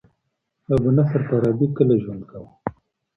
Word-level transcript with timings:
ابونصر 0.73 1.21
فارابي 1.27 1.67
کله 1.77 1.95
ژوند 2.03 2.23
کاوه؟ 2.29 2.49